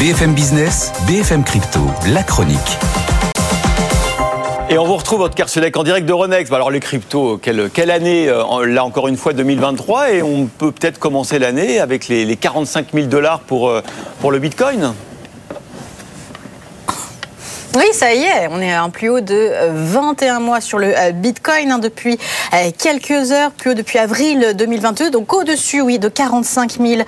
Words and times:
BFM 0.00 0.32
Business, 0.32 0.94
BFM 1.06 1.44
Crypto, 1.44 1.80
la 2.14 2.22
chronique. 2.22 2.56
Et 4.70 4.78
on 4.78 4.86
vous 4.86 4.96
retrouve 4.96 5.18
votre 5.18 5.34
Kersulek 5.34 5.76
en 5.76 5.84
direct 5.84 6.08
de 6.08 6.12
Ronex. 6.14 6.50
Alors 6.52 6.70
les 6.70 6.80
cryptos, 6.80 7.36
quelle, 7.36 7.90
année 7.90 8.26
euh, 8.26 8.64
Là 8.64 8.82
encore 8.82 9.08
une 9.08 9.18
fois 9.18 9.34
2023 9.34 10.12
et 10.12 10.22
on 10.22 10.46
peut 10.46 10.72
peut-être 10.72 10.98
commencer 10.98 11.38
l'année 11.38 11.80
avec 11.80 12.08
les, 12.08 12.24
les 12.24 12.36
45 12.36 12.94
000 12.94 13.06
dollars 13.08 13.42
euh, 13.52 13.82
pour 14.22 14.32
le 14.32 14.38
Bitcoin? 14.38 14.94
Oui, 17.76 17.84
ça 17.92 18.12
y 18.12 18.24
est, 18.24 18.48
on 18.50 18.60
est 18.60 18.72
à 18.72 18.82
un 18.82 18.90
plus 18.90 19.08
haut 19.10 19.20
de 19.20 19.52
21 19.70 20.36
euh, 20.36 20.40
mois 20.40 20.60
sur 20.60 20.76
le 20.76 20.88
euh, 20.88 21.12
Bitcoin 21.12 21.70
hein, 21.70 21.78
depuis 21.78 22.18
euh, 22.52 22.70
quelques 22.76 23.30
heures, 23.30 23.52
plus 23.52 23.70
haut 23.70 23.74
depuis 23.74 24.00
avril 24.00 24.54
2022, 24.56 25.10
donc 25.10 25.32
au-dessus, 25.32 25.80
oui, 25.80 26.00
de 26.00 26.08
45 26.08 26.78
000 26.80 27.02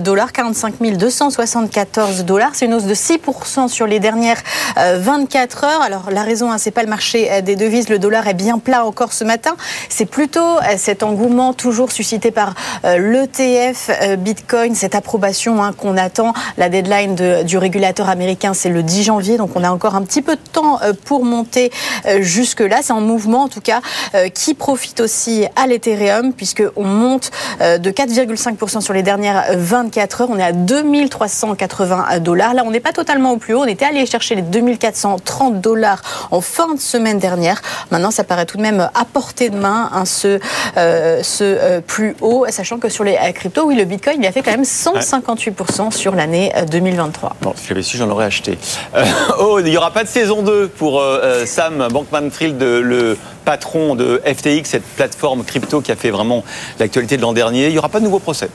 dollars, 0.00 0.32
45 0.32 0.76
274 0.80 2.24
dollars. 2.24 2.52
C'est 2.54 2.64
une 2.64 2.72
hausse 2.72 2.84
de 2.84 2.94
6% 2.94 3.68
sur 3.68 3.86
les 3.86 4.00
dernières 4.00 4.38
24 4.76 5.64
heures. 5.64 5.82
Alors 5.82 6.10
la 6.10 6.22
raison, 6.22 6.50
hein, 6.50 6.56
c'est 6.56 6.70
pas 6.70 6.82
le 6.82 6.88
marché 6.88 7.42
des 7.42 7.56
devises, 7.56 7.90
le 7.90 7.98
dollar 7.98 8.26
est 8.26 8.34
bien 8.34 8.58
plat 8.58 8.86
encore 8.86 9.12
ce 9.12 9.24
matin. 9.24 9.54
C'est 9.90 10.06
plutôt 10.06 10.56
cet 10.78 11.02
engouement 11.02 11.52
toujours 11.52 11.92
suscité 11.92 12.30
par 12.30 12.54
l'ETF 12.84 13.90
Bitcoin, 14.18 14.74
cette 14.74 14.94
approbation 14.94 15.62
hein, 15.62 15.72
qu'on 15.72 15.96
attend. 15.96 16.32
La 16.56 16.68
deadline 16.68 17.14
de, 17.14 17.42
du 17.42 17.58
régulateur 17.58 18.08
américain, 18.08 18.54
c'est 18.54 18.70
le 18.70 18.82
10 18.82 19.02
janvier, 19.04 19.36
donc 19.36 19.50
on 19.54 19.62
a 19.62 19.70
encore 19.70 19.94
un 19.94 20.05
petit 20.06 20.22
peu 20.22 20.36
de 20.36 20.40
temps 20.52 20.80
euh, 20.82 20.92
pour 21.04 21.24
monter 21.24 21.70
euh, 22.06 22.22
jusque-là. 22.22 22.78
C'est 22.82 22.92
un 22.92 23.00
mouvement, 23.00 23.42
en 23.42 23.48
tout 23.48 23.60
cas, 23.60 23.80
euh, 24.14 24.28
qui 24.28 24.54
profite 24.54 25.00
aussi 25.00 25.44
à 25.56 25.66
l'Ethereum, 25.66 26.32
puisqu'on 26.32 26.84
monte 26.84 27.30
de 27.60 27.90
4,5% 27.90 28.80
sur 28.80 28.94
les 28.94 29.02
dernières 29.02 29.44
24 29.50 30.22
heures. 30.22 30.28
On 30.30 30.38
est 30.38 30.42
à 30.42 30.52
2380 30.52 32.20
dollars. 32.20 32.54
Là, 32.54 32.62
on 32.64 32.70
n'est 32.70 32.80
pas 32.80 32.92
totalement 32.92 33.32
au 33.32 33.36
plus 33.36 33.54
haut. 33.54 33.62
On 33.62 33.66
était 33.66 33.84
allé 33.84 34.06
chercher 34.06 34.36
les 34.36 34.42
2430 34.42 35.60
dollars 35.60 36.02
en 36.30 36.40
fin 36.40 36.74
de 36.74 36.80
semaine 36.80 37.18
dernière. 37.18 37.60
Maintenant, 37.90 38.10
ça 38.10 38.24
paraît 38.24 38.46
tout 38.46 38.56
de 38.56 38.62
même 38.62 38.88
à 38.94 39.04
portée 39.04 39.50
de 39.50 39.56
main, 39.56 39.90
hein, 39.92 40.04
ce, 40.04 40.38
ce 40.76 41.80
plus 41.80 42.16
haut, 42.20 42.46
sachant 42.50 42.78
que 42.78 42.88
sur 42.88 43.04
les 43.04 43.16
cryptos, 43.34 43.64
oui, 43.66 43.74
le 43.74 43.84
Bitcoin, 43.84 44.22
il 44.22 44.26
a 44.26 44.32
fait 44.32 44.42
quand 44.42 44.52
même 44.52 44.62
158% 44.62 45.90
sur 45.90 46.14
l'année 46.14 46.52
2023. 46.70 47.36
Bon, 47.42 47.54
si 47.56 47.68
j'avais 47.68 47.82
su, 47.82 47.96
j'en 47.96 48.10
aurais 48.10 48.26
acheté. 48.26 48.58
oh, 49.40 49.58
il 49.60 49.68
y 49.68 49.76
aura 49.76 49.92
pas 49.96 50.04
de 50.04 50.10
saison 50.10 50.42
2 50.42 50.68
pour 50.68 51.00
euh, 51.00 51.20
euh, 51.22 51.46
Sam 51.46 51.88
Bankman-Fried, 51.90 52.60
le 52.60 53.16
patron 53.46 53.94
de 53.94 54.20
FTX, 54.26 54.68
cette 54.68 54.84
plateforme 54.84 55.42
crypto 55.42 55.80
qui 55.80 55.90
a 55.90 55.96
fait 55.96 56.10
vraiment 56.10 56.44
l'actualité 56.78 57.16
de 57.16 57.22
l'an 57.22 57.32
dernier. 57.32 57.68
Il 57.68 57.72
n'y 57.72 57.78
aura 57.78 57.88
pas 57.88 58.00
de 58.00 58.04
nouveau 58.04 58.18
procès. 58.18 58.50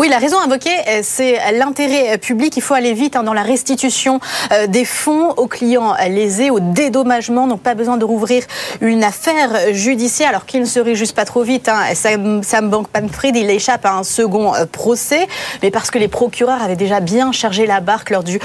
Oui, 0.00 0.08
la 0.08 0.16
raison 0.16 0.38
invoquée, 0.40 0.70
euh, 0.88 1.00
c'est 1.02 1.36
l'intérêt 1.52 2.14
euh, 2.14 2.16
public. 2.16 2.56
Il 2.56 2.62
faut 2.62 2.72
aller 2.72 2.94
vite 2.94 3.16
hein, 3.16 3.22
dans 3.22 3.34
la 3.34 3.42
restitution 3.42 4.18
euh, 4.50 4.66
des 4.66 4.86
fonds 4.86 5.34
aux 5.36 5.46
clients 5.46 5.94
lésés, 6.08 6.48
au 6.48 6.58
dédommagement. 6.58 7.46
Donc, 7.46 7.60
pas 7.60 7.74
besoin 7.74 7.98
de 7.98 8.04
rouvrir 8.06 8.44
une 8.80 9.04
affaire 9.04 9.74
judiciaire, 9.74 10.30
alors 10.30 10.46
qu'il 10.46 10.60
ne 10.60 10.64
serait 10.64 10.94
juste 10.94 11.14
pas 11.14 11.26
trop 11.26 11.42
vite. 11.42 11.68
Hein. 11.68 11.82
Sam, 11.92 12.42
Sam 12.42 12.70
Bankman-Fried, 12.70 13.36
il 13.36 13.50
échappe 13.50 13.84
à 13.84 13.92
un 13.92 14.02
second 14.02 14.54
procès, 14.72 15.28
mais 15.62 15.70
parce 15.70 15.90
que 15.90 15.98
les 15.98 16.08
procureurs 16.08 16.62
avaient 16.62 16.76
déjà 16.76 17.00
bien 17.00 17.30
chargé 17.30 17.66
la 17.66 17.80
barque 17.80 18.08
lors 18.08 18.24
du 18.24 18.40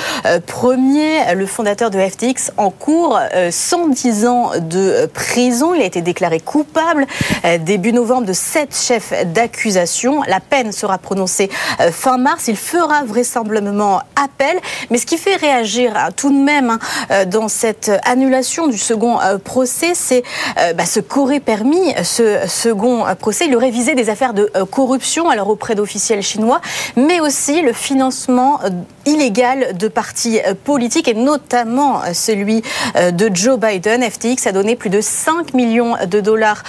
premier. 0.48 1.34
Le 1.34 1.46
fondateur 1.46 1.90
de 1.90 2.00
FTX 2.00 2.52
en 2.58 2.70
cours 2.70 3.18
110 3.50 4.26
ans 4.26 4.52
de 4.60 5.10
prison. 5.14 5.74
Il 5.74 5.82
a 5.82 5.86
été 5.86 6.02
déclaré 6.02 6.42
coupable 6.42 7.08
début 7.62 7.94
novembre 7.94 8.28
de 8.28 8.34
sept 8.34 8.76
chefs 8.76 9.14
d'accusation. 9.28 10.22
La 10.28 10.42
peine 10.42 10.74
sera 10.74 10.98
prononcée 10.98 11.45
euh, 11.80 11.92
fin 11.92 12.18
mars. 12.18 12.48
Il 12.48 12.58
fera 12.58 13.04
vraisemblablement 13.04 14.02
appel. 14.16 14.60
Mais 14.90 14.98
ce 14.98 15.06
qui 15.06 15.18
fait 15.18 15.36
réagir 15.36 15.94
hein, 15.96 16.10
tout 16.16 16.32
de 16.32 16.44
même 16.44 16.70
hein, 16.70 16.80
euh, 17.12 17.26
dans 17.26 17.48
cette 17.48 17.92
annulation 18.06 18.68
du 18.68 18.78
second 18.78 19.20
euh, 19.22 19.38
procès, 19.38 19.94
c'est 19.94 20.24
bah, 20.76 20.86
ce 20.86 21.00
qu'aurait 21.00 21.40
permis 21.40 21.94
ce 22.04 22.40
second 22.48 23.06
procès. 23.20 23.46
Il 23.48 23.56
aurait 23.56 23.72
visé 23.72 23.96
des 23.96 24.10
affaires 24.10 24.34
de 24.34 24.52
corruption 24.72 25.30
alors 25.30 25.50
auprès 25.50 25.76
d'officiels 25.76 26.22
chinois, 26.22 26.62
mais 26.96 27.20
aussi 27.20 27.62
le 27.62 27.74
financement 27.74 28.60
illégal 29.06 29.78
de 29.78 29.88
partis 29.88 30.40
politiques 30.64 31.08
et 31.08 31.14
notamment 31.14 32.02
celui 32.14 32.64
de 32.96 33.30
Joe 33.34 33.60
Biden. 33.60 34.04
FTX 34.04 34.48
a 34.48 34.52
donné 34.52 34.76
plus 34.76 34.90
de 34.90 35.02
5 35.02 35.54
millions 35.54 35.96
de 36.06 36.20
dollars 36.20 36.64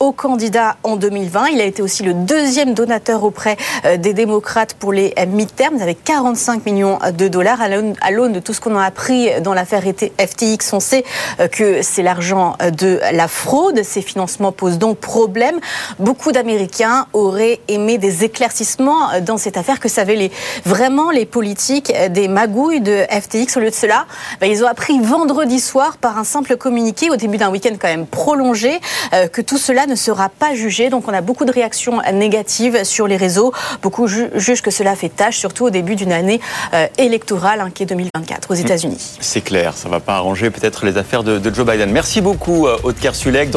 au 0.00 0.12
candidat 0.12 0.76
en 0.82 0.96
2020. 0.96 1.46
Il 1.48 1.60
a 1.60 1.64
été 1.64 1.82
aussi 1.82 2.02
le 2.02 2.14
deuxième 2.14 2.74
donateur 2.74 3.24
auprès 3.24 3.56
des 3.98 4.14
démocrates 4.16 4.74
pour 4.74 4.92
les 4.92 5.14
mi-termes 5.28 5.80
avec 5.80 6.02
45 6.02 6.66
millions 6.66 6.98
de 7.16 7.28
dollars. 7.28 7.60
À 7.60 8.10
l'aune 8.10 8.32
de 8.32 8.40
tout 8.40 8.52
ce 8.52 8.60
qu'on 8.60 8.76
a 8.76 8.84
appris 8.84 9.28
dans 9.40 9.54
l'affaire 9.54 9.82
FTX, 9.82 10.72
on 10.72 10.80
sait 10.80 11.04
euh, 11.38 11.46
que 11.46 11.82
c'est 11.82 12.02
l'argent 12.02 12.56
de 12.76 12.98
la 13.12 13.28
fraude. 13.28 13.82
Ces 13.84 14.02
financements 14.02 14.50
posent 14.50 14.78
donc 14.78 14.98
problème. 14.98 15.60
Beaucoup 16.00 16.32
d'Américains 16.32 17.06
auraient 17.12 17.60
aimé 17.68 17.98
des 17.98 18.24
éclaircissements 18.24 19.20
dans 19.20 19.36
cette 19.36 19.56
affaire. 19.56 19.78
Que 19.78 19.88
savaient 19.88 20.30
vraiment 20.64 21.10
les 21.10 21.26
politiques 21.26 21.92
des 22.10 22.28
magouilles 22.28 22.80
de 22.80 23.04
FTX 23.10 23.56
Au 23.56 23.60
lieu 23.60 23.70
de 23.70 23.74
cela, 23.74 24.06
ben, 24.40 24.50
ils 24.50 24.64
ont 24.64 24.66
appris 24.66 24.98
vendredi 24.98 25.60
soir 25.60 25.98
par 25.98 26.18
un 26.18 26.24
simple 26.24 26.56
communiqué 26.56 27.10
au 27.10 27.16
début 27.16 27.36
d'un 27.36 27.50
week-end 27.50 27.74
quand 27.78 27.88
même 27.88 28.06
prolongé 28.06 28.80
euh, 29.12 29.28
que 29.28 29.42
tout 29.42 29.58
cela 29.58 29.86
ne 29.86 29.94
sera 29.94 30.28
pas 30.28 30.54
jugé. 30.54 30.88
Donc 30.88 31.08
on 31.08 31.12
a 31.12 31.20
beaucoup 31.20 31.44
de 31.44 31.52
réactions 31.52 32.00
négatives 32.12 32.84
sur 32.84 33.06
les 33.06 33.16
réseaux. 33.16 33.52
Beaucoup 33.82 34.05
juge 34.06 34.62
que 34.62 34.70
cela 34.70 34.94
fait 34.96 35.08
tâche, 35.08 35.38
surtout 35.38 35.66
au 35.66 35.70
début 35.70 35.96
d'une 35.96 36.12
année 36.12 36.40
euh, 36.74 36.86
électorale 36.98 37.60
hein, 37.60 37.70
qui 37.72 37.82
est 37.82 37.86
2024 37.86 38.50
aux 38.50 38.54
États-Unis. 38.54 39.16
C'est 39.20 39.40
clair, 39.40 39.76
ça 39.76 39.88
ne 39.88 39.92
va 39.92 40.00
pas 40.00 40.14
arranger 40.14 40.50
peut-être 40.50 40.84
les 40.84 40.96
affaires 40.96 41.22
de, 41.22 41.40
Joe 41.52 41.66
Biden. 41.66 41.90
Merci 41.90 42.20
beaucoup, 42.20 42.66
Aude 42.66 42.80
euh, 42.84 42.92
Kersulek. 43.00 43.50